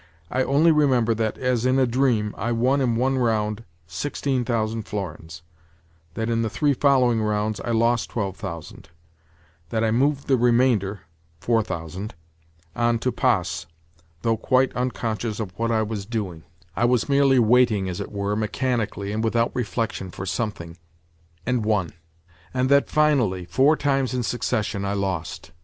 I 0.31 0.41
only 0.41 0.71
remember 0.71 1.13
that, 1.13 1.37
as 1.37 1.63
in 1.63 1.77
a 1.77 1.85
dream, 1.85 2.33
I 2.35 2.53
won 2.53 2.81
in 2.81 2.95
one 2.95 3.19
round 3.19 3.63
sixteen 3.85 4.43
thousand 4.43 4.87
florins; 4.87 5.43
that 6.15 6.27
in 6.27 6.41
the 6.41 6.49
three 6.49 6.73
following 6.73 7.21
rounds, 7.21 7.59
I 7.59 7.69
lost 7.69 8.09
twelve 8.09 8.35
thousand; 8.35 8.89
that 9.69 9.83
I 9.83 9.91
moved 9.91 10.25
the 10.25 10.37
remainder 10.37 11.01
(four 11.39 11.61
thousand) 11.61 12.15
on 12.75 12.97
to 12.97 13.11
"Passe" 13.11 13.67
(though 14.23 14.37
quite 14.37 14.75
unconscious 14.75 15.39
of 15.39 15.51
what 15.59 15.69
I 15.69 15.83
was 15.83 16.07
doing—I 16.07 16.83
was 16.83 17.07
merely 17.07 17.37
waiting, 17.37 17.87
as 17.87 18.01
it 18.01 18.11
were, 18.11 18.35
mechanically, 18.35 19.11
and 19.11 19.23
without 19.23 19.55
reflection, 19.55 20.09
for 20.09 20.25
something) 20.25 20.77
and 21.45 21.63
won; 21.63 21.93
and 22.55 22.69
that, 22.69 22.89
finally, 22.89 23.45
four 23.45 23.75
times 23.77 24.15
in 24.15 24.23
succession 24.23 24.83
I 24.83 24.93
lost. 24.93 25.51